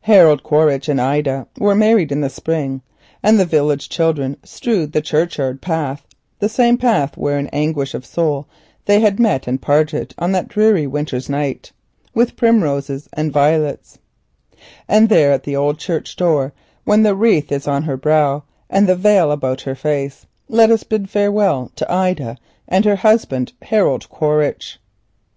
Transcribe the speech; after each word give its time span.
Harold 0.00 0.42
Quaritch 0.42 0.88
and 0.88 1.00
Ida 1.00 1.46
were 1.56 1.72
married 1.76 2.10
in 2.10 2.20
the 2.20 2.28
spring 2.28 2.82
and 3.22 3.38
the 3.38 3.44
village 3.44 3.88
children 3.88 4.36
strewed 4.42 4.90
the 4.90 5.00
churchyard 5.00 5.62
path 5.62 6.04
with 6.40 6.56
primroses 6.56 6.58
and 6.58 6.82
violets—the 6.82 6.88
same 6.88 7.06
path 7.06 7.16
where 7.16 7.38
in 7.38 7.46
anguish 7.50 7.94
of 7.94 8.04
soul 8.04 8.48
they 8.86 8.98
had 8.98 9.20
met 9.20 9.46
and 9.46 9.62
parted 9.62 10.16
on 10.18 10.32
that 10.32 10.48
dreary 10.48 10.88
winter's 10.88 11.28
night. 11.30 11.70
And 12.12 12.18
there 15.08 15.30
at 15.30 15.42
the 15.44 15.54
old 15.56 15.78
church 15.78 16.16
door, 16.16 16.52
when 16.82 17.04
the 17.04 17.14
wreath 17.14 17.52
is 17.52 17.68
on 17.68 17.84
her 17.84 17.96
brow 17.96 18.42
and 18.68 18.88
the 18.88 18.96
veil 18.96 19.30
about 19.30 19.60
her 19.60 19.76
face, 19.76 20.26
let 20.48 20.72
us 20.72 20.82
bid 20.82 21.08
farewell 21.08 21.70
to 21.76 21.88
Ida 21.88 22.36
and 22.66 22.84
her 22.84 22.96
husband, 22.96 23.52
Harold 23.62 24.08
Quaritch. 24.08 24.80